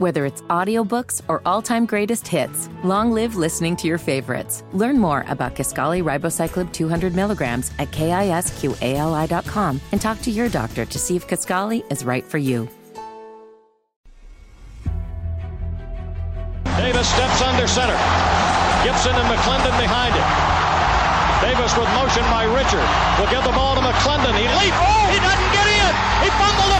[0.00, 4.64] Whether it's audiobooks or all-time greatest hits, long live listening to your favorites.
[4.72, 10.98] Learn more about Kisqali Ribociclib 200 milligrams at kisqali.com and talk to your doctor to
[10.98, 12.66] see if Kisqali is right for you.
[16.80, 18.00] Davis steps under center.
[18.80, 20.24] Gibson and McClendon behind him.
[21.44, 22.88] Davis with motion by Richard.
[23.20, 24.32] Will give the ball to McClendon.
[24.32, 24.80] He leaps.
[24.80, 25.92] Oh, he doesn't get in.
[26.24, 26.79] He fumbled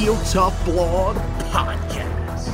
[0.00, 1.14] Heel Tough Blog
[1.50, 2.48] Podcast.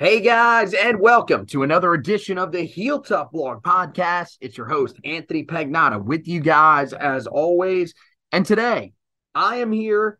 [0.00, 4.38] Hey guys, and welcome to another edition of the Heel Tough Blog Podcast.
[4.40, 7.94] It's your host, Anthony Pagnotta, with you guys as always.
[8.32, 8.94] And today,
[9.36, 10.18] I am here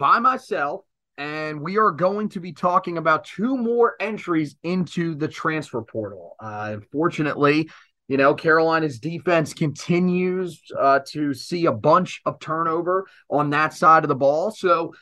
[0.00, 0.80] by myself,
[1.18, 6.34] and we are going to be talking about two more entries into the transfer portal.
[6.40, 7.70] Uh, unfortunately,
[8.08, 14.04] you know, Carolina's defense continues uh, to see a bunch of turnover on that side
[14.04, 14.50] of the ball.
[14.50, 14.94] So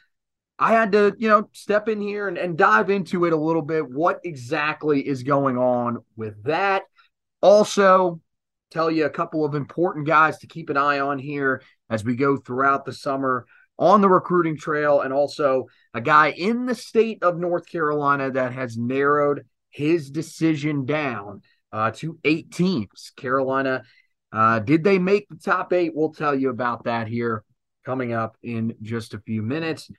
[0.59, 3.63] I had to, you know, step in here and, and dive into it a little
[3.63, 3.91] bit.
[3.91, 6.85] What exactly is going on with that?
[7.41, 8.21] Also,
[8.71, 12.15] tell you a couple of important guys to keep an eye on here as we
[12.15, 13.47] go throughout the summer
[13.79, 18.53] on the recruiting trail, and also a guy in the state of North Carolina that
[18.53, 23.13] has narrowed his decision down uh, to eight teams.
[23.17, 23.83] Carolina,
[24.33, 25.93] uh, did they make the top eight?
[25.95, 27.45] We'll tell you about that here
[27.85, 29.91] coming up in just a few minutes.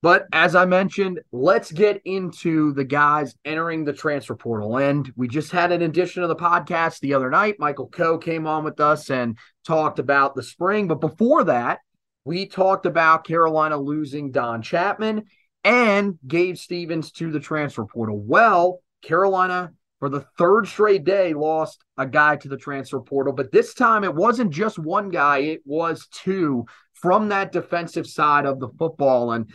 [0.00, 4.78] But as I mentioned, let's get into the guys entering the transfer portal.
[4.78, 7.56] And we just had an edition of the podcast the other night.
[7.58, 10.86] Michael Coe came on with us and talked about the spring.
[10.86, 11.80] But before that,
[12.24, 15.24] we talked about Carolina losing Don Chapman
[15.64, 18.20] and Gabe Stevens to the transfer portal.
[18.20, 23.32] Well, Carolina, for the third straight day, lost a guy to the transfer portal.
[23.32, 28.46] But this time it wasn't just one guy, it was two from that defensive side
[28.46, 29.32] of the football.
[29.32, 29.50] And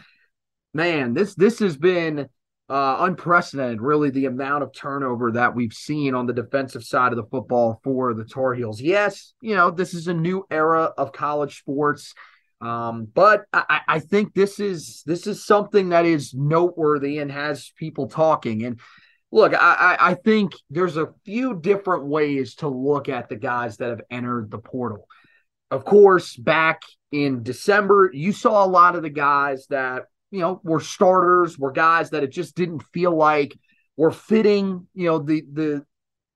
[0.73, 2.29] man, this this has been
[2.69, 7.17] uh, unprecedented, really, the amount of turnover that we've seen on the defensive side of
[7.17, 8.81] the football for the Tar Heels.
[8.81, 12.13] Yes, you know, this is a new era of college sports.
[12.61, 17.73] Um, but I, I think this is this is something that is noteworthy and has
[17.75, 18.63] people talking.
[18.63, 18.79] And
[19.33, 23.89] look, I, I think there's a few different ways to look at the guys that
[23.89, 25.07] have entered the portal.
[25.71, 30.61] Of course, back in December, you saw a lot of the guys that you know,
[30.63, 33.57] were starters, were guys that it just didn't feel like
[33.97, 35.85] were fitting, you know, the the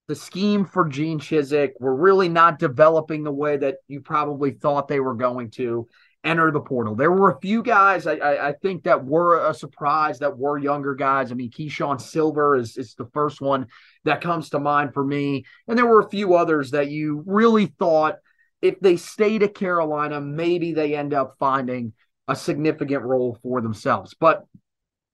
[0.08, 1.74] the scheme for Gene Chizik.
[1.80, 5.88] Were really not developing the way that you probably thought they were going to
[6.28, 6.96] enter the portal.
[6.96, 10.58] There were a few guys I, I, I think that were a surprise that were
[10.58, 11.32] younger guys.
[11.32, 13.68] I mean, Keeshawn Silver is, is the first one
[14.04, 15.46] that comes to mind for me.
[15.68, 18.18] And there were a few others that you really thought
[18.62, 21.94] if they stayed at Carolina, maybe they end up finding
[22.28, 24.16] a significant role for themselves.
[24.20, 24.46] But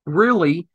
[0.06, 0.68] really,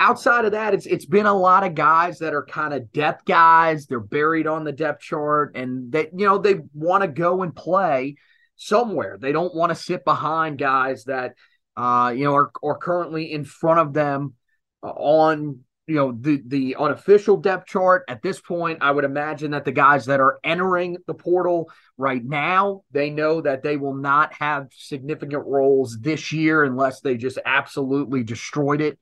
[0.00, 3.24] outside of that, it's it's been a lot of guys that are kind of depth
[3.24, 3.86] guys.
[3.86, 7.54] They're buried on the depth chart, and that you know they want to go and
[7.54, 8.16] play
[8.66, 9.18] somewhere.
[9.20, 11.34] They don't want to sit behind guys that
[11.76, 14.34] uh, you know are are currently in front of them
[14.82, 19.64] on you know the the unofficial depth chart at this point i would imagine that
[19.64, 21.68] the guys that are entering the portal
[21.98, 27.16] right now they know that they will not have significant roles this year unless they
[27.16, 28.98] just absolutely destroyed it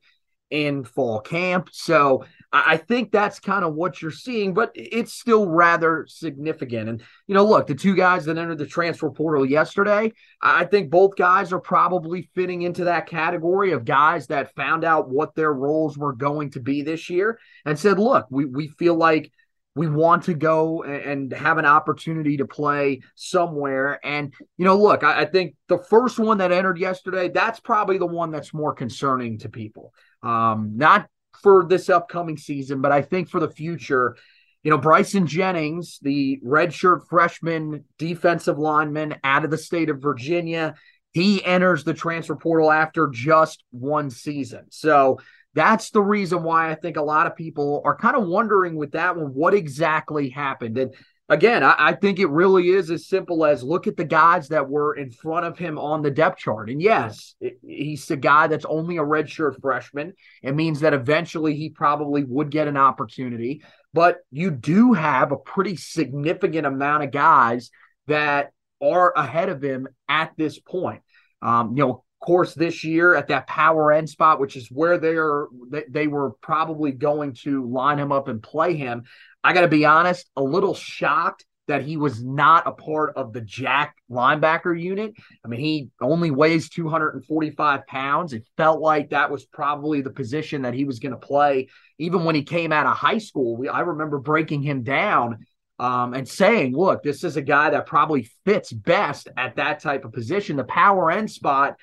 [0.51, 1.69] in fall camp.
[1.71, 6.89] So I think that's kind of what you're seeing, but it's still rather significant.
[6.89, 10.11] And, you know, look, the two guys that entered the transfer portal yesterday,
[10.41, 15.09] I think both guys are probably fitting into that category of guys that found out
[15.09, 18.95] what their roles were going to be this year and said, look, we, we feel
[18.95, 19.31] like
[19.73, 23.99] we want to go and have an opportunity to play somewhere.
[24.03, 27.97] And, you know, look, I, I, think the first one that entered yesterday, that's probably
[27.97, 29.93] the one that's more concerning to people.
[30.21, 31.07] Um, not
[31.41, 34.15] for this upcoming season, but I think for the future,
[34.63, 40.75] you know, Bryson Jennings, the redshirt freshman defensive lineman out of the state of Virginia,
[41.13, 44.65] he enters the transfer portal after just one season.
[44.69, 45.19] So
[45.53, 48.91] that's the reason why I think a lot of people are kind of wondering with
[48.91, 50.77] that one what exactly happened.
[50.77, 50.93] And
[51.31, 54.69] again, I, I, think it really is as simple as look at the guys that
[54.69, 56.69] were in front of him on the depth chart.
[56.69, 60.13] And yes, it, he's a guy that's only a redshirt freshman.
[60.43, 63.63] It means that eventually he probably would get an opportunity.
[63.93, 67.71] But you do have a pretty significant amount of guys
[68.07, 68.51] that
[68.81, 71.01] are ahead of him at this point.
[71.41, 75.83] Um, you know, course this year at that power end spot, which is where they,
[75.89, 79.03] they were probably going to line him up and play him.
[79.43, 83.33] I got to be honest, a little shocked that he was not a part of
[83.33, 85.13] the Jack linebacker unit.
[85.43, 88.33] I mean, he only weighs 245 pounds.
[88.33, 91.69] It felt like that was probably the position that he was going to play.
[91.97, 95.45] Even when he came out of high school, we, I remember breaking him down
[95.79, 100.03] um, and saying, look, this is a guy that probably fits best at that type
[100.03, 100.57] of position.
[100.57, 101.77] The power end spot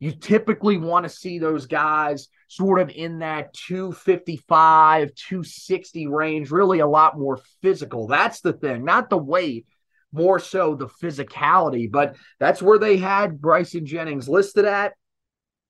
[0.00, 6.80] you typically want to see those guys sort of in that 255, 260 range, really
[6.80, 8.06] a lot more physical.
[8.06, 9.66] That's the thing, not the weight,
[10.12, 11.90] more so the physicality.
[11.90, 14.92] But that's where they had Bryson Jennings listed at.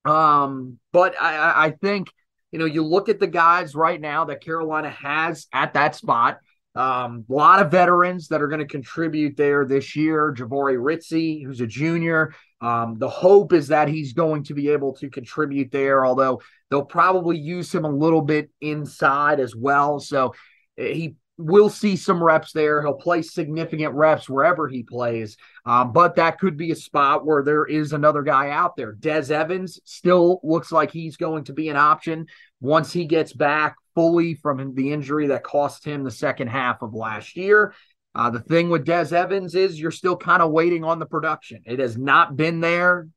[0.05, 2.09] Um, but I, I think,
[2.51, 6.39] you know, you look at the guys right now that Carolina has at that spot.
[6.75, 10.33] Um, a lot of veterans that are going to contribute there this year.
[10.33, 12.33] Jahvaree Ritzie, who's a junior.
[12.61, 16.83] Um, the hope is that he's going to be able to contribute there, although they'll
[16.83, 19.99] probably use him a little bit inside as well.
[19.99, 20.33] So
[20.77, 22.81] eh, he will see some reps there.
[22.81, 25.37] He'll play significant reps wherever he plays.
[25.65, 28.93] Um, but that could be a spot where there is another guy out there.
[28.93, 32.27] Des Evans still looks like he's going to be an option
[32.61, 36.93] once he gets back fully from the injury that cost him the second half of
[36.93, 37.73] last year.
[38.13, 41.61] Uh, the thing with Des Evans is you're still kind of waiting on the production.
[41.65, 43.09] It has not been there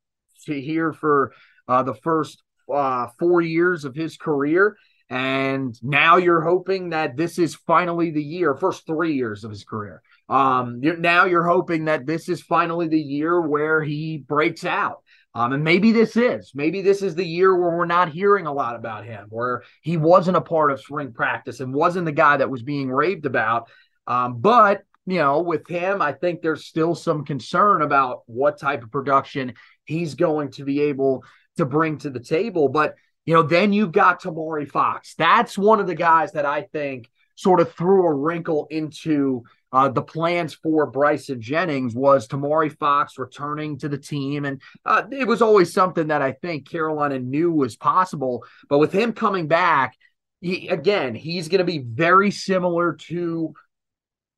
[0.46, 1.32] to here for
[1.68, 2.42] uh, the first
[2.72, 4.76] uh, four years of his career.
[5.10, 9.64] And now you're hoping that this is finally the year, first three years of his
[9.64, 10.02] career.
[10.28, 15.02] Um, you're, now you're hoping that this is finally the year where he breaks out.
[15.34, 18.52] Um, and maybe this is, maybe this is the year where we're not hearing a
[18.52, 22.36] lot about him, where he wasn't a part of spring practice and wasn't the guy
[22.36, 23.70] that was being raved about.
[24.06, 28.82] Um, but you know, with him, I think there's still some concern about what type
[28.82, 29.54] of production
[29.84, 31.24] he's going to be able
[31.56, 32.68] to bring to the table.
[32.68, 32.94] But
[33.28, 35.14] you know, then you've got Tomari Fox.
[35.14, 39.90] That's one of the guys that I think sort of threw a wrinkle into uh,
[39.90, 44.46] the plans for Bryson Jennings was Tomari Fox returning to the team.
[44.46, 48.46] And uh, it was always something that I think Carolina knew was possible.
[48.70, 49.94] But with him coming back,
[50.40, 53.52] he, again, he's going to be very similar to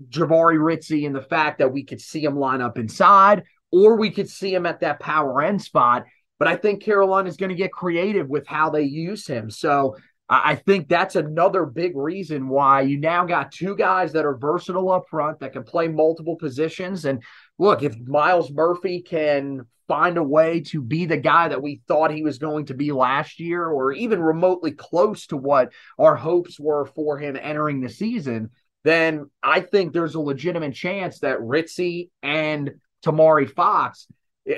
[0.09, 4.11] Jahvaree Ritzie in the fact that we could see him line up inside or we
[4.11, 6.07] could see him at that power end spot.
[6.41, 9.51] But I think Carolina is going to get creative with how they use him.
[9.51, 9.97] So
[10.29, 14.91] I think that's another big reason why you now got two guys that are versatile
[14.91, 17.05] up front that can play multiple positions.
[17.05, 17.23] And
[17.59, 22.13] look, if Miles Murphy can find a way to be the guy that we thought
[22.13, 26.61] he was going to be last year, or even remotely close to what our hopes
[26.61, 28.51] were for him entering the season,
[28.85, 34.07] then I think there's a legitimate chance that Ritzie and Tomari Fox,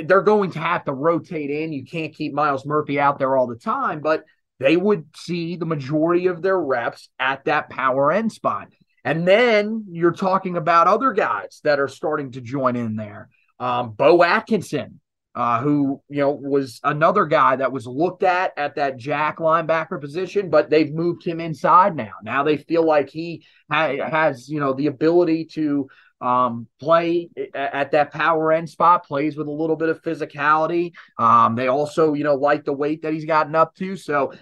[0.05, 1.73] they're going to have to rotate in.
[1.73, 4.25] You can't keep Miles Murphy out there all the time, but–
[4.63, 8.69] they would see the majority of their reps at that power end spot.
[9.05, 13.29] And then you're talking about other guys that are starting to join in there.
[13.59, 15.01] Um, Beau Atkinson,
[15.35, 20.01] uh, who you know was another guy that was looked at at that jack linebacker
[20.01, 22.13] position, but they've moved him inside now.
[22.23, 25.89] Now they feel like he ha- has you know the ability to
[26.23, 30.93] um, play at that power end spot, plays with a little bit of physicality.
[31.19, 33.97] Um, they also, you know, like the weight that he's gotten up to.
[33.97, 34.33] So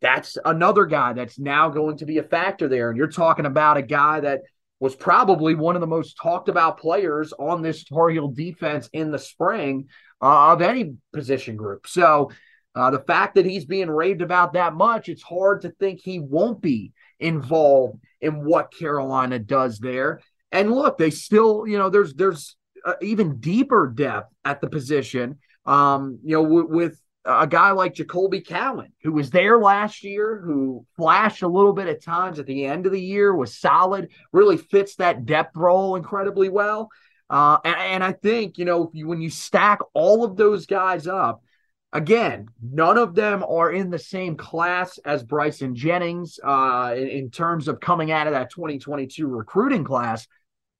[0.00, 2.90] that's another guy that's now going to be a factor there.
[2.90, 4.42] And you're talking about a guy that
[4.80, 9.18] was probably one of the most talked about players on this Tar defense in the
[9.18, 9.88] spring
[10.20, 11.86] uh, of any position group.
[11.86, 12.30] So
[12.74, 16.18] uh, the fact that he's being raved about that much, it's hard to think he
[16.18, 20.20] won't be involved in what Carolina does there.
[20.52, 25.38] And look, they still, you know, there's there's uh, even deeper depth at the position.
[25.66, 30.40] Um, you know, w- with a guy like Jacoby Cowan, who was there last year,
[30.42, 34.10] who flashed a little bit at times at the end of the year, was solid,
[34.32, 36.88] really fits that depth role incredibly well.
[37.28, 41.06] Uh, and, and, I think, you know, you, when you stack all of those guys
[41.06, 41.42] up,
[41.92, 47.30] again, none of them are in the same class as Bryson Jennings uh, in, in
[47.30, 50.26] terms of coming out of that 2022 recruiting class.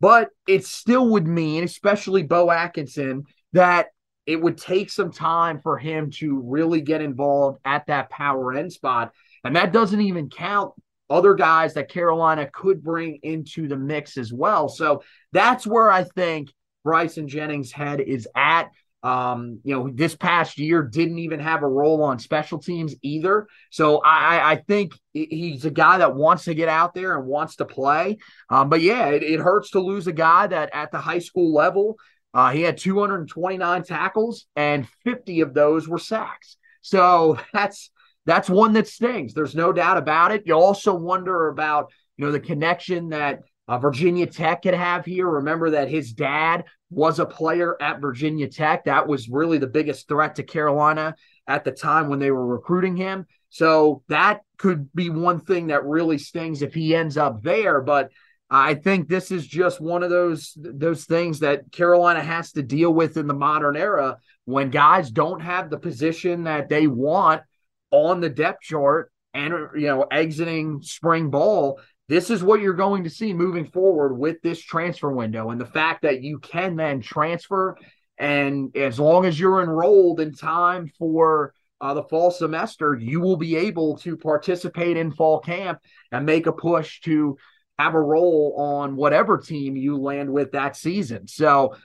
[0.00, 3.88] But it still would mean, especially Beau Atkinson, that
[4.26, 8.72] it would take some time for him to really get involved at that power end
[8.72, 9.12] spot.
[9.42, 10.74] And that doesn't even count
[11.10, 14.68] other guys that Carolina could bring into the mix as well.
[14.68, 15.02] So
[15.32, 16.52] that's where I think
[16.84, 18.70] Bryson Jennings' head is at.
[19.02, 23.46] Um, you know, this past year didn't even have a role on special teams either.
[23.70, 27.56] So I, I think he's a guy that wants to get out there and wants
[27.56, 28.18] to play.
[28.50, 31.54] Um, but yeah, it, it hurts to lose a guy that at the high school
[31.54, 31.96] level
[32.34, 36.56] uh, he had 229 tackles, and 50 of those were sacks.
[36.82, 37.90] So that's
[38.26, 39.32] that's one that stings.
[39.32, 40.42] There's no doubt about it.
[40.46, 45.28] You also wonder about you know the connection that uh, Virginia Tech could have here.
[45.28, 48.84] Remember that his dad was a player at Virginia Tech.
[48.84, 51.14] That was really the biggest threat to Carolina
[51.46, 53.26] at the time when they were recruiting him.
[53.50, 57.82] So that could be one thing that really stings if he ends up there.
[57.82, 58.10] But
[58.50, 62.92] I think this is just one of those those things that Carolina has to deal
[62.92, 67.42] with in the modern era when guys don't have the position that they want
[67.90, 73.04] on the depth chart and you know exiting spring ball this is what you're going
[73.04, 77.00] to see moving forward with this transfer window and the fact that you can then
[77.00, 77.76] transfer
[78.18, 83.36] and as long as you're enrolled in time for uh, the fall semester you will
[83.36, 85.78] be able to participate in fall camp
[86.10, 87.36] and make a push to
[87.78, 91.28] have a role on whatever team you land with that season.
[91.28, 91.76] So,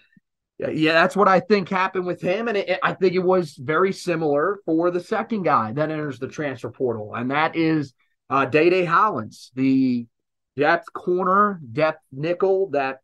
[0.57, 2.47] yeah, that's what I think happened with him.
[2.47, 6.27] And it, I think it was very similar for the second guy that enters the
[6.27, 7.93] transfer portal, and that is
[8.29, 10.07] uh, Day Day Hollins, the
[10.55, 12.99] depth corner, depth nickel that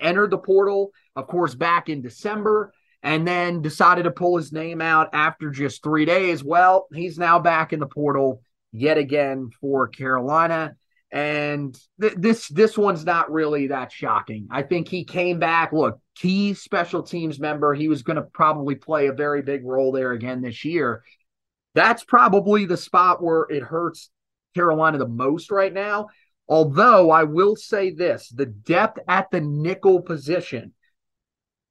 [0.00, 2.72] entered the portal, of course, back in December.
[3.04, 6.44] And then decided to pull his name out after just three days.
[6.44, 10.76] Well, he's now back in the portal yet again for Carolina.
[11.10, 14.46] And th- this this one's not really that shocking.
[14.52, 15.72] I think he came back.
[15.72, 17.74] Look, key special teams member.
[17.74, 21.02] He was going to probably play a very big role there again this year.
[21.74, 24.10] That's probably the spot where it hurts
[24.54, 26.08] Carolina the most right now.
[26.48, 30.74] Although I will say this the depth at the nickel position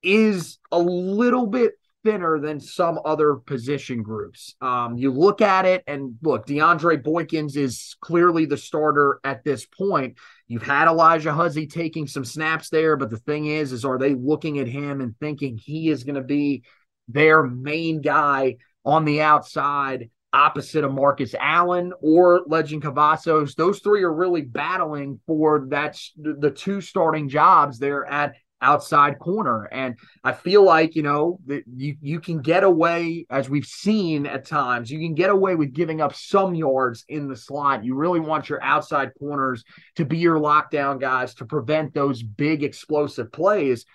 [0.02, 1.74] is a little bit
[2.04, 4.56] thinner than some other position groups.
[4.60, 9.66] Um, you look at it and look, DeAndre Boykins is clearly the starter at this
[9.66, 10.18] point.
[10.48, 14.16] You've had Alijah Huzzie taking some snaps there, but the thing is, is are they
[14.16, 16.64] looking at him and thinking he is going to be
[17.08, 23.56] their main guy on the outside opposite of Marcus Allen or Legend Cavazos?
[23.56, 29.66] Those three are really battling for that the two starting jobs there at outside corner.
[29.72, 34.26] And I feel like, you know, that you, you can get away, as we've seen
[34.28, 37.84] at times, you can get away with giving up some yards in the slot.
[37.84, 39.64] You really want your outside corners
[39.96, 43.86] to be your lockdown guys to prevent those big explosive plays.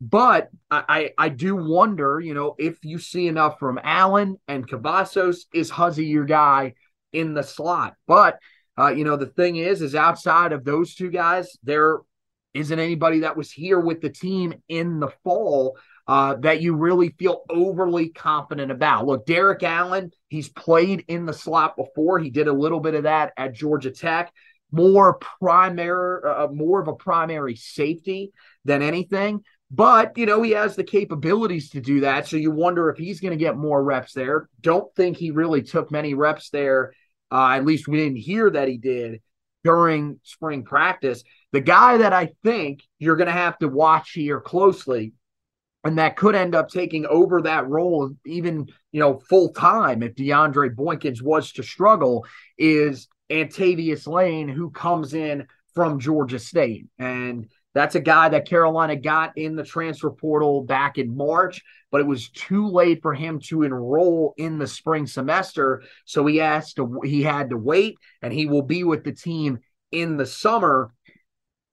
[0.00, 5.44] But I, I, do wonder, you know, if you see enough from Allen and Cavazos,
[5.54, 6.74] is Huzzie your guy
[7.12, 7.94] in the slot?
[8.06, 8.38] But
[8.78, 11.98] uh, you know, the thing is, is outside of those two guys, there
[12.54, 17.10] isn't anybody that was here with the team in the fall uh, that you really
[17.10, 19.06] feel overly confident about.
[19.06, 22.18] Look, Derrik Allen, he's played in the slot before.
[22.18, 24.32] He did a little bit of that at Georgia Tech.
[24.70, 28.32] More primary, uh, more of a primary safety
[28.64, 29.44] than anything.
[29.74, 32.28] But, you know, he has the capabilities to do that.
[32.28, 34.48] So you wonder if he's going to get more reps there.
[34.60, 36.92] Don't think he really took many reps there.
[37.32, 39.20] Uh, at least we didn't hear that he did
[39.64, 41.24] during spring practice.
[41.50, 45.12] The guy that I think you're going to have to watch here closely
[45.82, 50.14] and that could end up taking over that role even you know full time if
[50.14, 52.24] DeAndre Boykins was to struggle
[52.56, 58.96] is Antavius Lane who comes in from Georgia State and that's a guy that Carolina
[58.96, 63.40] got in the transfer portal back in March, but it was too late for him
[63.40, 65.82] to enroll in the spring semester.
[66.04, 69.58] So he asked to, he had to wait, and he will be with the team
[69.90, 70.92] in the summer.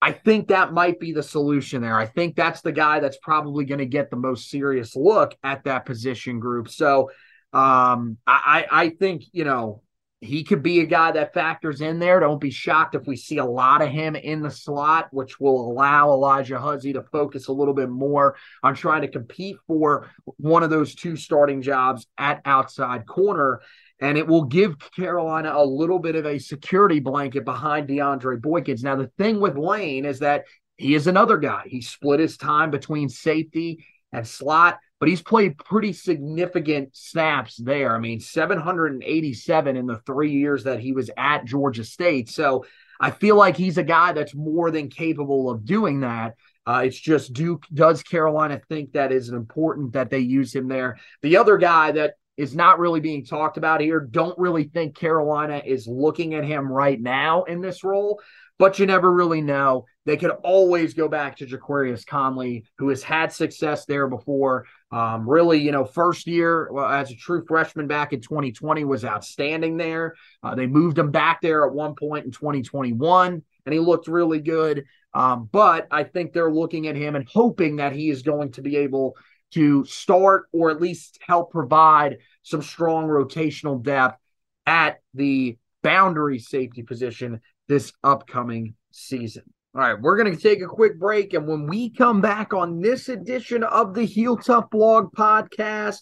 [0.01, 1.95] I think that might be the solution there.
[1.95, 5.63] I think that's the guy that's probably going to get the most serious look at
[5.63, 6.69] that position group.
[6.69, 7.11] So
[7.53, 9.81] Um, I, I think, you know,
[10.21, 12.19] he could be a guy that factors in there.
[12.19, 15.71] Don't be shocked if we see a lot of him in the slot, which will
[15.71, 20.61] allow Alijah Huzzie to focus a little bit more on trying to compete for one
[20.61, 23.61] of those two starting jobs at outside corner.
[23.99, 28.83] And it will give Carolina a little bit of a security blanket behind DeAndre Boykins.
[28.83, 30.45] Now, the thing with Lane is that
[30.77, 31.63] he is another guy.
[31.65, 37.95] He split his time between safety and slot but he's played pretty significant snaps there.
[37.95, 42.29] I mean, 787 in the three years that he was at Georgia State.
[42.29, 42.65] So
[42.99, 46.35] I feel like he's a guy that's more than capable of doing that.
[46.67, 50.99] Uh, it's just Duke does Carolina think that is important that they use him there.
[51.23, 55.63] The other guy that is not really being talked about here, don't really think Carolina
[55.65, 58.21] is looking at him right now in this role,
[58.59, 59.85] but you never really know.
[60.05, 64.65] They could always go back to Ja'Qurious Conley, who has had success there before.
[64.91, 69.05] Um, really, you know, first year well, as a true freshman back in 2020 was
[69.05, 70.15] outstanding there.
[70.43, 74.39] Uh, they moved him back there at one point in 2021, and he looked really
[74.39, 74.83] good.
[75.13, 78.61] Um, but I think they're looking at him and hoping that he is going to
[78.61, 79.15] be able
[79.51, 84.19] to start or at least help provide some strong rotational depth
[84.65, 89.43] at the boundary safety position this upcoming season.
[89.73, 91.33] All right, we're going to take a quick break.
[91.33, 95.99] And when we come back on this edition of the Heel Tough Blog podcast,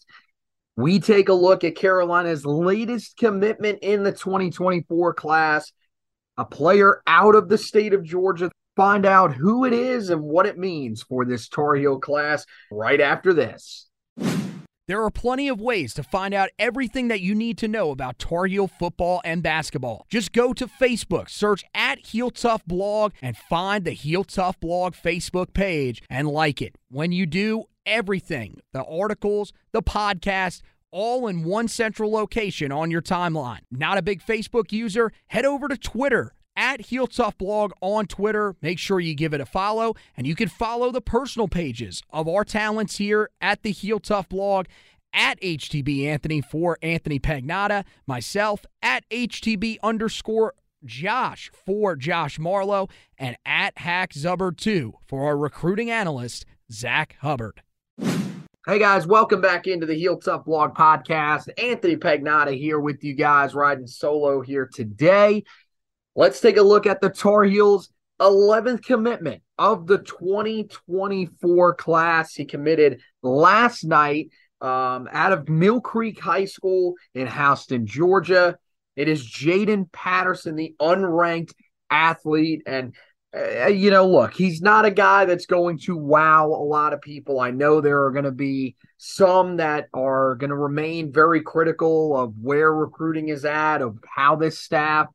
[0.76, 5.72] we take a look at Carolina's latest commitment in the 2024 class,
[6.38, 8.50] a player out of the state of Georgia.
[8.76, 13.00] Find out who it is and what it means for this Tar Heel class right
[13.00, 13.88] after this.
[14.89, 18.17] There are plenty of ways to find out everything that you need to know about
[18.17, 20.08] Tar Heel football and basketball.
[20.10, 24.96] Just go to Facebook, search at Heel Tough Blog, and find the Heel Tough Blog
[24.96, 26.74] Facebook page and like it.
[26.89, 33.03] When you do, everything the articles, the podcast, all in one central location on your
[33.03, 33.60] timeline.
[33.69, 35.12] Not a big Facebook user?
[35.27, 38.54] Head over to Twitter at Heel Tough Blog on Twitter.
[38.62, 42.28] Make sure you give it a follow, and you can follow the personal pages of
[42.28, 44.65] our talents here at the Heel Tough Blog
[45.13, 53.38] at HTB Anthony for Anthony Pagnotta, myself at HTB underscore Josh for Josh Marlowe, and
[53.45, 57.62] at Hack Zubbard 2 for our recruiting analyst, Zach Hubbard.
[58.67, 61.48] Hey guys, welcome back into the Heel Tough Blog podcast.
[61.58, 65.45] Anthony Pagnotta here with you guys, riding solo here today.
[66.19, 67.88] Let's take a look at the Tar Heels'
[68.19, 72.34] 11th commitment of the 2024 class.
[72.34, 74.27] He committed last night
[74.60, 78.58] um, out of Mill Creek High School in Hoschton, Georgia.
[78.97, 81.53] It is Jaiden Patterson, the unranked
[81.89, 82.63] athlete.
[82.65, 82.93] And,
[83.34, 86.99] uh, you know, look, he's not a guy that's going to wow a lot of
[86.99, 87.39] people.
[87.39, 92.17] I know there are going to be some that are going to remain very critical
[92.17, 95.08] of where recruiting is at, of how this staff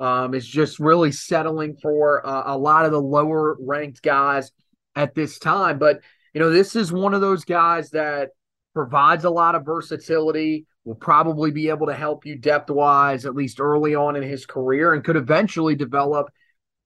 [0.00, 4.50] um, is just really settling for uh, a lot of the lower ranked guys
[4.96, 5.78] at this time.
[5.78, 6.00] But,
[6.34, 8.30] you know, this is one of those guys that
[8.74, 13.34] provides a lot of versatility, will probably be able to help you depth wise, at
[13.34, 16.28] least early on in his career, and could eventually develop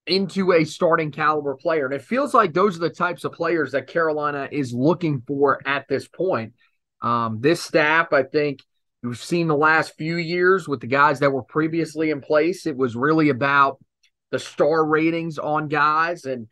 [0.06, 1.86] into a starting caliber player.
[1.86, 5.60] And it feels like those are the types of players that Carolina is looking for
[5.66, 6.54] at this point.
[7.00, 8.60] Um, this staff, I think,
[9.04, 12.66] We've seen the last few years with the guys that were previously in place.
[12.66, 13.78] It was really about
[14.30, 16.48] the star ratings on guys and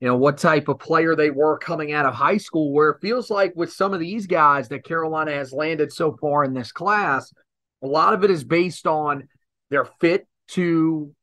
[0.00, 2.72] you know what type of player they were coming out of high school.
[2.72, 6.42] Where it feels like with some of these guys that Carolina has landed so far
[6.42, 7.32] in this class,
[7.82, 9.28] a lot of it is based on
[9.70, 11.14] their fit to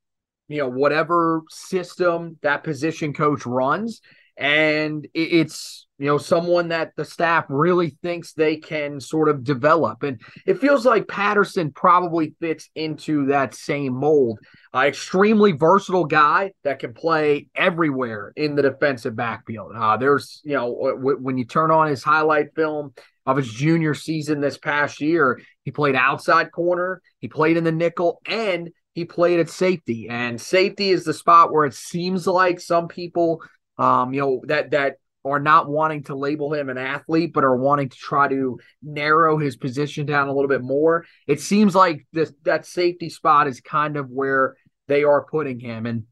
[0.47, 3.99] you know whatever system that position coach runs
[4.39, 10.01] and it's you know someone that the staff really thinks they can sort of develop.
[10.03, 14.39] And it feels like patterson probably fits into that same mold.
[14.73, 19.73] Uh, extremely versatile guy that can play everywhere in the defensive backfield.
[19.75, 22.93] Uh, there's you know w- when you turn on his highlight film
[23.25, 27.71] of his junior season this past year he played outside corner he played in the
[27.71, 30.09] nickel and he played at safety.
[30.09, 33.41] And safety is the spot where it seems like some people
[33.79, 37.55] um, you know, that that are not wanting to label him an athlete, but are
[37.55, 41.05] wanting to try to narrow his position down a little bit more.
[41.27, 44.55] It seems like this that safety spot is kind of where
[44.87, 45.85] they are putting him.
[45.85, 46.03] And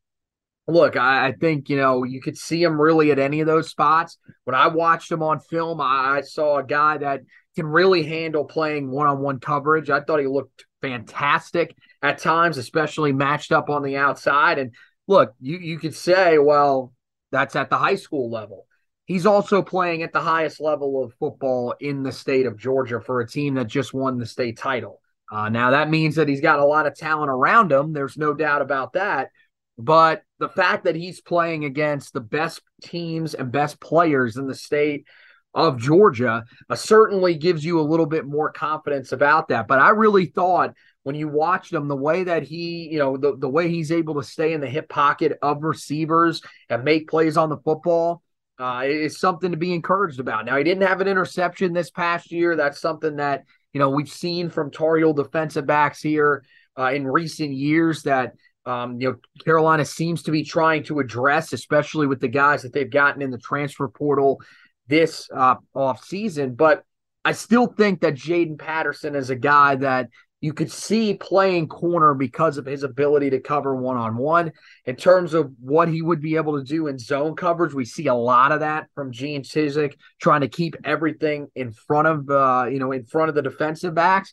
[0.67, 3.69] look, I, I think you know you could see him really at any of those
[3.69, 4.17] spots.
[4.45, 7.21] When I watched him on film, I, I saw a guy that
[7.55, 9.89] can really handle playing one-on-one coverage.
[9.89, 14.59] I thought he looked fantastic at times, especially matched up on the outside.
[14.59, 14.73] And
[15.07, 16.93] look, you you could say, well,
[17.31, 18.65] that's at the high school level.
[19.05, 23.21] he's also playing at the highest level of football in the state of Georgia for
[23.21, 25.01] a team that just won the state title.
[25.31, 27.93] Uh, now, that means that he's got a lot of talent around him.
[27.93, 29.29] There's no doubt about that.
[29.77, 34.55] But the fact that he's playing against the best teams and best players in the
[34.55, 35.05] state
[35.53, 39.67] of Georgia uh, certainly gives you a little bit more confidence about that.
[39.67, 40.73] But I really thought
[41.07, 44.15] when you watch him, the way that he, you know, the, the way he's able
[44.15, 48.21] to stay in the hip pocket of receivers and make plays on the football
[48.59, 50.43] uh, is something to be encouraged about.
[50.43, 52.57] Now, he didn't have an interception this past year.
[52.57, 56.43] That's something that, you know, we've seen from Tar defensive backs here
[56.77, 58.33] uh, in recent years that
[58.65, 59.15] um, you know,
[59.45, 63.31] Carolina seems to be trying to address, especially with the guys that they've gotten in
[63.31, 64.41] the transfer portal
[64.87, 66.55] this uh, off season.
[66.55, 66.83] But
[67.23, 72.13] I still think that Jaiden Patterson is a guy that you could see playing corner
[72.13, 74.51] because of his ability to cover one on one.
[74.85, 78.07] In terms of what he would be able to do in zone coverage, we see
[78.07, 82.67] a lot of that from Gene Chizik trying to keep everything in front of uh,
[82.69, 84.31] you know in front of the defensive backs.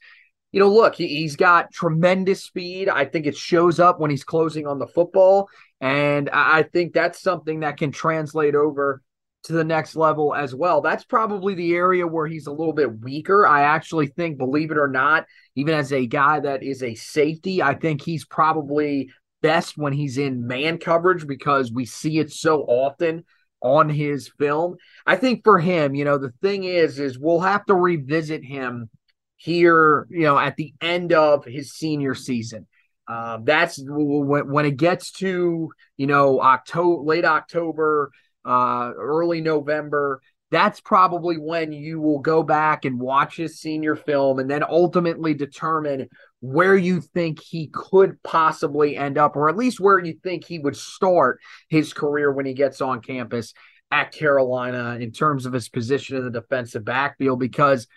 [0.52, 2.88] You know, look, he, he's got tremendous speed.
[2.88, 5.48] I think it shows up when he's closing on the football,
[5.80, 9.02] and I think that's something that can translate over
[9.44, 10.80] to the next level as well.
[10.80, 13.46] That's probably the area where he's a little bit weaker.
[13.46, 17.62] I actually think, believe it or not, even as a guy that is a safety,
[17.62, 19.10] I think he's probably
[19.42, 23.24] best when he's in man coverage because we see it so often
[23.60, 24.76] on his film.
[25.06, 28.88] I think for him, you know, the thing is, is we'll have to revisit him
[29.36, 32.66] here, you know, at the end of his senior season.
[33.06, 38.10] Um, that's when, when it gets to, you know, October, late October,
[38.44, 40.20] uh, early November.
[40.50, 45.34] That's probably when you will go back and watch his senior film and then ultimately
[45.34, 46.08] determine
[46.40, 50.58] where you think he could possibly end up, or at least where you think he
[50.58, 53.54] would start his career when he gets on campus
[53.90, 57.40] at Carolina in terms of his position in the defensive backfield.
[57.40, 57.88] Because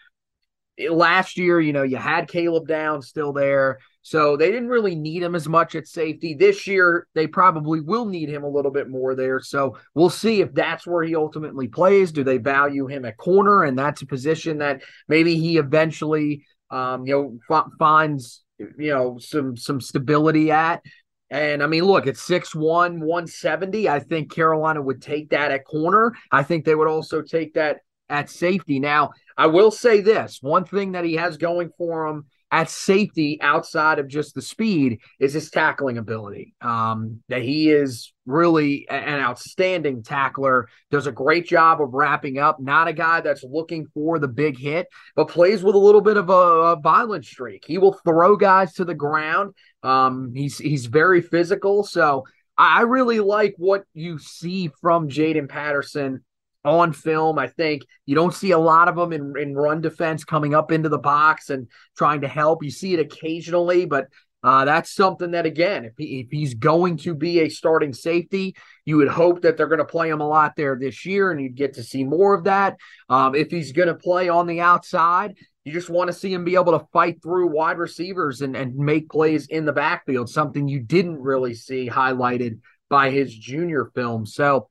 [0.89, 3.79] last year, you know, you had Caleb Downs still there.
[4.07, 6.33] So they didn't really need him as much at safety.
[6.33, 9.41] This year, they probably will need him a little bit more there.
[9.41, 12.13] So we'll see if that's where he ultimately plays.
[12.13, 13.63] Do they value him at corner?
[13.63, 19.17] And that's a position that maybe he eventually, um, you know, f- finds, you know,
[19.19, 20.81] some some stability at.
[21.29, 23.89] And I mean, look, it's 6'1, 170.
[23.89, 26.13] I think Carolina would take that at corner.
[26.31, 28.79] I think they would also take that at safety.
[28.79, 33.39] Now, I will say this one thing that he has going for him at safety
[33.41, 36.53] outside of just the speed is his tackling ability.
[36.61, 42.59] Um, that he is really an outstanding tackler, does a great job of wrapping up.
[42.59, 46.17] Not a guy that's looking for the big hit, but plays with a little bit
[46.17, 47.65] of a, a violent streak.
[47.67, 49.53] He will throw guys to the ground.
[49.83, 52.23] Um, he's he's very physical, so
[52.57, 56.23] I really like what you see from Jaiden Patterson
[56.65, 57.39] on film.
[57.39, 60.71] I think you don't see a lot of them in, in run defense coming up
[60.71, 61.67] into the box and
[61.97, 62.63] trying to help.
[62.63, 64.07] You see it occasionally, but
[64.43, 68.55] uh, that's something that, again, if, he, if he's going to be a starting safety,
[68.85, 71.41] you would hope that they're going to play him a lot there this year and
[71.41, 72.77] you'd get to see more of that.
[73.09, 76.45] Um, if he's going to play on the outside, you just want to see him
[76.45, 80.67] be able to fight through wide receivers and, and make plays in the backfield, something
[80.67, 84.25] you didn't really see highlighted by his junior film.
[84.25, 84.69] So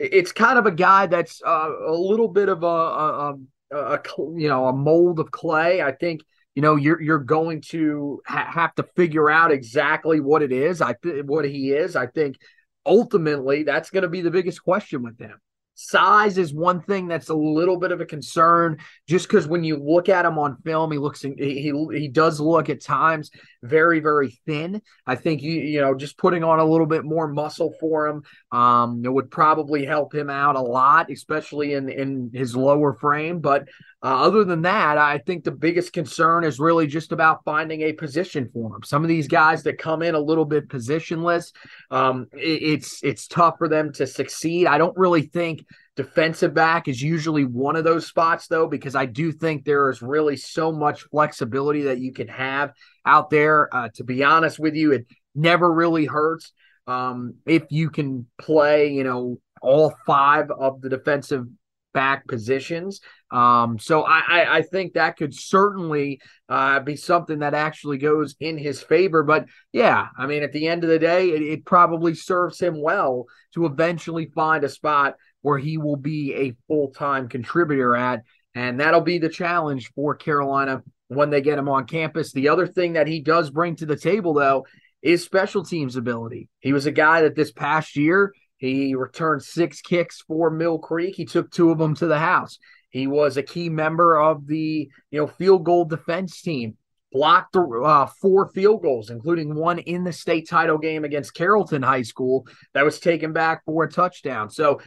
[0.00, 3.34] it's kind of a guy that's uh, a little bit of a, a,
[3.70, 4.00] a, a,
[4.34, 5.82] you know a mold of clay.
[5.82, 6.22] I think
[6.54, 10.80] you know you're you're going to ha- have to figure out exactly what it is.
[10.80, 11.96] I th- what he is.
[11.96, 12.38] I think
[12.86, 15.38] ultimately that's going to be the biggest question with him.
[15.82, 19.78] Size is one thing that's a little bit of a concern, just because when you
[19.78, 23.30] look at him on film, he looks he, he does look at times
[23.62, 24.82] very very thin.
[25.06, 28.22] I think you you know just putting on a little bit more muscle for him
[28.52, 33.40] um, it would probably help him out a lot, especially in in his lower frame.
[33.40, 33.68] But
[34.02, 37.92] uh, other than that, I think the biggest concern is really just about finding a
[37.92, 38.82] position for him.
[38.82, 41.52] Some of these guys that come in a little bit positionless,
[41.90, 44.66] um, it, it's it's tough for them to succeed.
[44.66, 45.64] I don't really think
[45.96, 50.02] defensive back is usually one of those spots though, because I do think there is
[50.02, 52.72] really so much flexibility that you can have
[53.04, 53.74] out there.
[53.74, 56.52] Uh, to be honest with you, it never really hurts
[56.86, 61.46] um, if you can play, you know, all five of the defensive
[61.92, 63.00] back positions.
[63.30, 68.34] Um, so I, I, I, think that could certainly uh, be something that actually goes
[68.40, 69.22] in his favor.
[69.22, 72.80] But yeah, I mean, at the end of the day, it, it probably serves him
[72.80, 78.22] well to eventually find a spot where he will be a full time contributor at.
[78.54, 82.32] And that'll be the challenge for Carolina when they get him on campus.
[82.32, 84.66] The other thing that he does bring to the table, though,
[85.02, 86.48] is special teams ability.
[86.58, 91.14] He was a guy that this past year He returned six kicks for Mill Creek.
[91.16, 92.58] He took two of them to the house.
[92.90, 96.76] He was a key member of the you know field goal defense team.
[97.12, 102.02] Blocked uh, four field goals, including one in the state title game against Carrollton High
[102.02, 104.48] School that was taken back for a touchdown.
[104.50, 104.80] So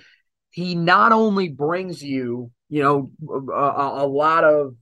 [0.53, 3.11] he not only brings you you know
[3.51, 4.75] a, a lot of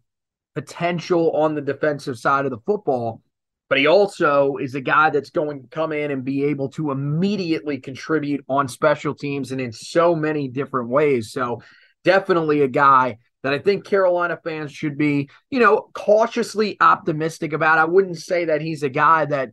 [0.53, 3.21] potential on the defensive side of the football,
[3.69, 6.91] but he also is a guy that's going to come in and be able to
[6.91, 11.31] immediately contribute on special teams and in so many different ways.
[11.31, 11.61] So
[12.03, 17.79] definitely a guy that I think Carolina fans should be, you know, cautiously optimistic about.
[17.79, 19.51] I wouldn't say that he's a guy that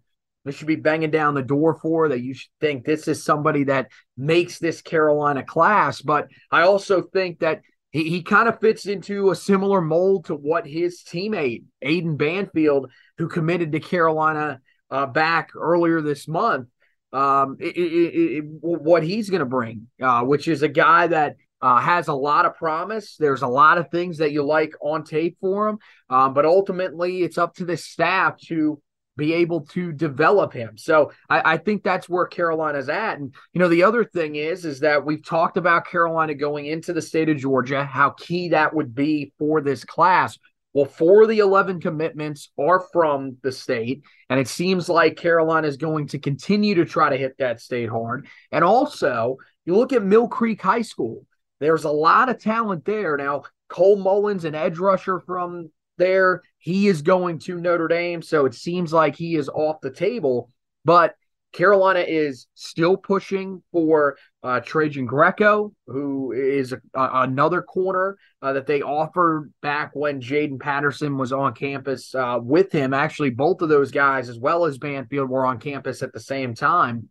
[0.48, 3.64] they should be banging down the door for, that you should think this is somebody
[3.64, 6.02] that makes this Carolina class.
[6.02, 10.34] But I also think that he, he kind of fits into a similar mold to
[10.34, 16.68] what his teammate, Aiden Banfield, who committed to Carolina uh, back earlier this month,
[17.12, 21.36] um, it, it, it, what he's going to bring, uh, which is a guy that
[21.60, 23.16] uh, has a lot of promise.
[23.16, 25.78] There's a lot of things that you like on tape for him,
[26.10, 28.80] um, but ultimately it's up to the staff to
[29.18, 30.78] be able to develop him.
[30.78, 33.18] So I, I, think that's where Carolina's at.
[33.18, 36.92] And you know, the other thing is, is that we've talked about Carolina going into
[36.92, 40.38] the state of Georgia, how key that would be for this class.
[40.72, 45.66] Well, four of the 11 commitments are from the state, and it seems like Carolina
[45.66, 48.28] is going to continue to try to hit that state hard.
[48.52, 51.26] And also, you look at Mill Creek High School.
[51.58, 53.16] There's a lot of talent there.
[53.16, 58.22] Now, Cole Mullins, an edge rusher from there, he is going to Notre Dame.
[58.22, 60.50] So it seems like he is off the table.
[60.84, 61.14] But
[61.52, 68.52] Carolina is still pushing for uh, Trajan Greco, who is a, a, another corner uh,
[68.52, 72.92] that they offered back when Jaiden Patterson was on campus uh, with him.
[72.92, 76.54] Actually, both of those guys, as well as Banfield, were on campus at the same
[76.54, 77.08] time.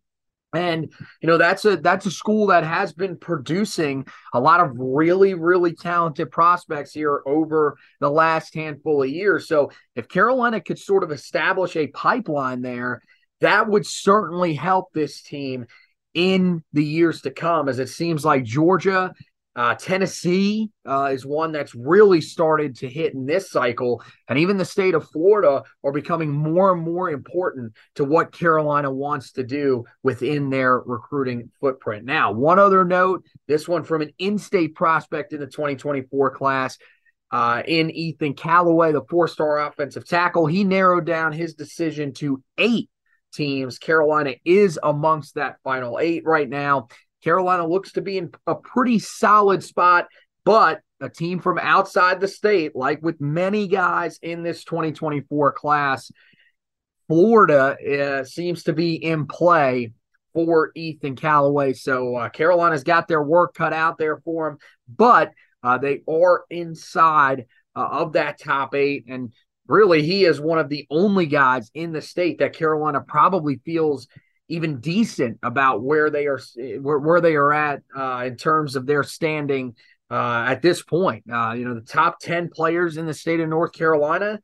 [0.53, 4.71] And you know that's a that's a school that has been producing a lot of
[4.77, 9.47] really really talented prospects here over the last handful of years.
[9.47, 13.01] So if Carolina could sort of establish a pipeline there,
[13.41, 15.65] that would certainly help this team
[16.13, 17.67] in the years to come.
[17.67, 19.13] As it seems like Georgia
[19.57, 24.55] uh, Tennessee uh, is one that's really started to hit in this cycle, and even
[24.55, 29.43] the state of Florida are becoming more and more important to what Carolina wants to
[29.43, 32.05] do within their recruiting footprint.
[32.05, 36.77] Now, one other note this one from an in state prospect in the 2024 class.
[37.29, 42.41] Uh, in Ethan Callaway, the four star offensive tackle, he narrowed down his decision to
[42.57, 42.89] eight
[43.33, 43.79] teams.
[43.79, 46.87] Carolina is amongst that final eight right now.
[47.27, 50.07] Carolina looks to be in a pretty solid spot,
[50.45, 56.09] but a team from outside the state, like with many guys in this 2024 class,
[57.09, 59.91] Florida uh, seems to be in play
[60.33, 61.73] for Ethan Callaway.
[61.73, 66.45] So uh, Carolina's got their work cut out there for them, but uh, they are
[66.49, 69.03] inside uh, of that top eight.
[69.09, 69.33] And
[69.67, 74.07] really, he is one of the only guys in the state that Carolina probably feels
[74.49, 76.39] even decent about where they are
[76.81, 79.75] where, where they are at uh, in terms of their standing
[80.09, 81.23] uh, at this point.
[81.31, 84.39] Uh, you know, the top 10 players in the state of North Carolina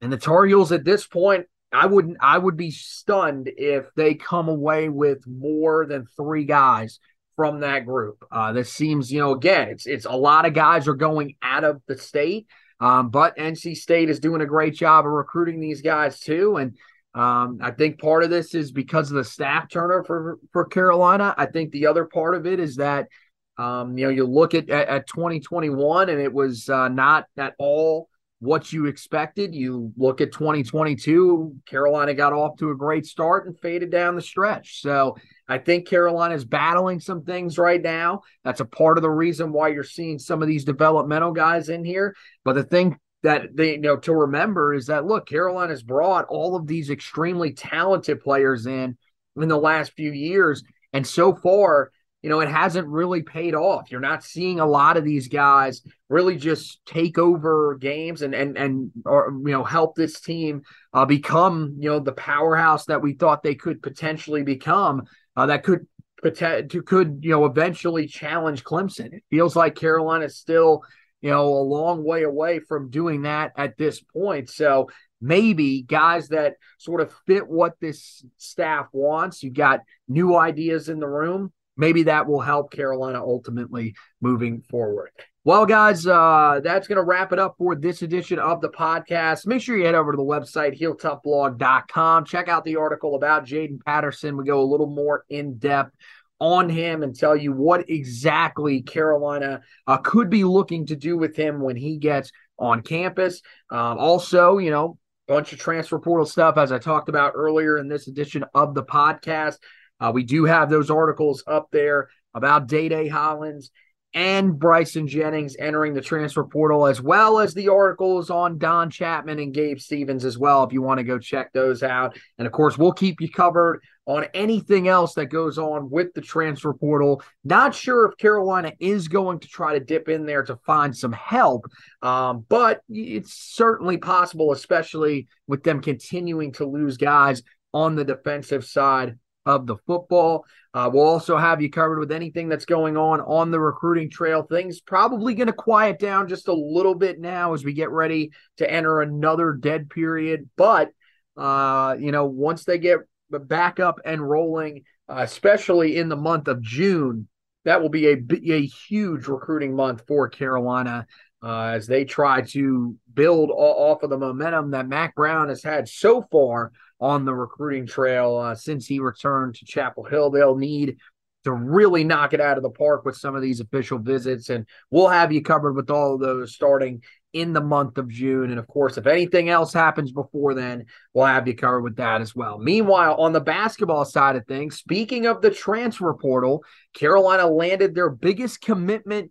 [0.00, 4.14] and the Tar Heels at this point, I wouldn't I would be stunned if they
[4.14, 7.00] come away with more than three guys
[7.34, 8.24] from that group.
[8.30, 11.64] Uh, this seems, you know, again, it's it's a lot of guys are going out
[11.64, 12.46] of the state.
[12.78, 16.56] Um, but NC State is doing a great job of recruiting these guys too.
[16.56, 16.76] And
[17.16, 21.34] um, I think part of this is because of the staff turnover for, for Carolina.
[21.38, 23.08] I think the other part of it is that,
[23.56, 27.54] um, you know, you look at, at, at 2021 and it was uh, not at
[27.58, 29.54] all what you expected.
[29.54, 34.20] You look at 2022, Carolina got off to a great start and faded down the
[34.20, 34.82] stretch.
[34.82, 35.16] So
[35.48, 38.20] I think Carolina is battling some things right now.
[38.44, 41.82] That's a part of the reason why you're seeing some of these developmental guys in
[41.82, 42.14] here.
[42.44, 46.56] But the thing that they you know to remember is that look, Carolina's brought all
[46.56, 48.96] of these extremely talented players in
[49.36, 51.90] in the last few years, and so far,
[52.22, 53.90] you know, it hasn't really paid off.
[53.90, 58.56] You're not seeing a lot of these guys really just take over games and and
[58.56, 63.14] and or you know help this team uh, become you know the powerhouse that we
[63.14, 65.04] thought they could potentially become.
[65.36, 65.86] Uh, that could
[66.22, 69.12] could you know eventually challenge Clemson.
[69.12, 70.82] It feels like Carolina's still
[71.20, 74.50] you know, a long way away from doing that at this point.
[74.50, 74.88] So
[75.20, 81.00] maybe guys that sort of fit what this staff wants, you got new ideas in
[81.00, 81.52] the room.
[81.76, 85.10] Maybe that will help Carolina ultimately moving forward.
[85.46, 89.46] Well, guys, uh, that's going to wrap it up for this edition of the podcast.
[89.46, 92.24] Make sure you head over to the website, heeltoughblog.com.
[92.24, 94.36] Check out the article about Jaiden Patterson.
[94.36, 95.94] We go a little more in depth
[96.38, 101.36] on him and tell you what exactly Carolina uh, could be looking to do with
[101.36, 103.42] him when he gets on campus.
[103.70, 107.78] Um, also, you know, a bunch of transfer portal stuff as I talked about earlier
[107.78, 109.56] in this edition of the podcast.
[109.98, 113.70] Uh, we do have those articles up there about Day Day Hollins
[114.16, 119.38] and Bryson Jennings entering the transfer portal, as well as the articles on Don Chapman
[119.38, 122.18] and Gabe Stevens as well, if you want to go check those out.
[122.38, 126.22] And of course, we'll keep you covered on anything else that goes on with the
[126.22, 127.22] transfer portal.
[127.44, 131.12] Not sure if Carolina is going to try to dip in there to find some
[131.12, 131.66] help,
[132.00, 137.42] um, but it's certainly possible, especially with them continuing to lose guys
[137.74, 140.44] on the defensive side of the football.
[140.74, 144.42] Uh, we'll also have you covered with anything that's going on on the recruiting trail.
[144.42, 148.32] Things probably going to quiet down just a little bit now as we get ready
[148.58, 150.50] to enter another dead period.
[150.56, 150.90] But,
[151.36, 152.98] uh, you know, once they get
[153.30, 157.28] back up and rolling, uh, especially in the month of June,
[157.64, 158.16] that will be a,
[158.52, 161.06] a huge recruiting month for Carolina.
[161.42, 165.86] Uh, as they try to build off of the momentum that Mack Brown has had
[165.86, 170.30] so far on the recruiting trail uh, since he returned to Chapel Hill.
[170.30, 170.96] They'll need
[171.44, 174.66] to really knock it out of the park with some of these official visits, and
[174.90, 178.50] we'll have you covered with all of those starting in the month of June.
[178.50, 182.20] And of course, if anything else happens before then, we'll have you covered with that
[182.20, 182.58] as well.
[182.58, 188.10] Meanwhile, on the basketball side of things, speaking of the transfer portal, Carolina landed their
[188.10, 189.30] biggest commitment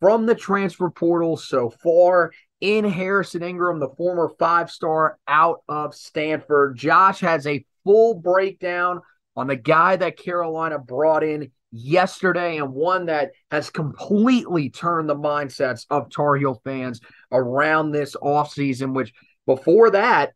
[0.00, 5.94] from the transfer portal so far in Harrison Ingram, the former five star out of
[5.94, 6.78] Stanford.
[6.78, 9.02] Josh has a full breakdown
[9.36, 15.16] on the guy that Carolina brought in yesterday and one that has completely turned the
[15.16, 17.00] mindsets of Tar Heel fans
[17.32, 19.12] around this offseason, which
[19.44, 20.32] before that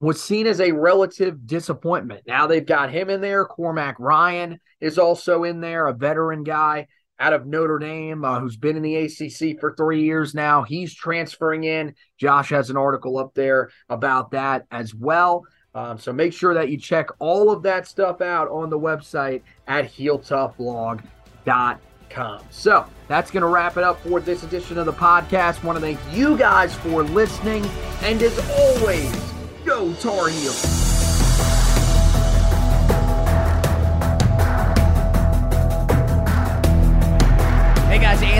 [0.00, 2.22] was seen as a relative disappointment.
[2.26, 3.44] Now they've got him in there.
[3.44, 6.88] Cormac Ryan is also in there, a veteran guy
[7.22, 10.64] out of Notre Dame, uh, who's been in the ACC for three years now.
[10.64, 11.94] He's transferring in.
[12.18, 15.44] Josh has an article up there about that as well.
[15.74, 19.40] Um, so make sure that you check all of that stuff out on the website
[19.68, 22.42] at heeltoughblog.com.
[22.50, 25.62] So that's going to wrap it up for this edition of the podcast.
[25.62, 27.64] Want to thank you guys for listening.
[28.02, 29.32] And as always,
[29.64, 30.81] go Tar Heels.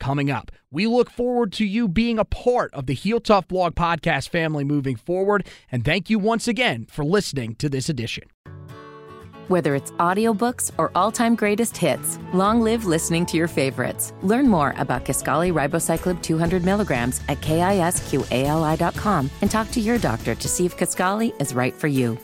[0.00, 0.50] coming up.
[0.72, 4.64] We look forward to you being a part of the Heel Tough Blog podcast family
[4.64, 5.46] moving forward.
[5.70, 8.24] And thank you once again for listening to this edition.
[9.48, 14.12] Whether it's audiobooks or all-time greatest hits, long live listening to your favorites.
[14.22, 20.48] Learn more about Kisqali Ribociclib 200 milligrams at kisqali.com and talk to your doctor to
[20.48, 22.16] see if Kisqali is right for you.